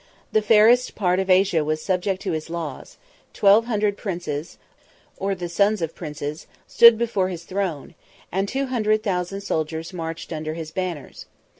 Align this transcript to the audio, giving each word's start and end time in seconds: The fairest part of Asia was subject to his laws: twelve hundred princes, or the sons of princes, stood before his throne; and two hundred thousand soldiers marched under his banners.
The 0.31 0.41
fairest 0.41 0.95
part 0.95 1.19
of 1.19 1.29
Asia 1.29 1.63
was 1.63 1.79
subject 1.79 2.23
to 2.23 2.31
his 2.31 2.49
laws: 2.49 2.97
twelve 3.33 3.65
hundred 3.65 3.97
princes, 3.97 4.57
or 5.17 5.35
the 5.35 5.47
sons 5.47 5.79
of 5.79 5.93
princes, 5.93 6.47
stood 6.65 6.97
before 6.97 7.29
his 7.29 7.43
throne; 7.43 7.93
and 8.31 8.47
two 8.49 8.65
hundred 8.65 9.03
thousand 9.03 9.41
soldiers 9.41 9.93
marched 9.93 10.33
under 10.33 10.55
his 10.55 10.71
banners. 10.71 11.27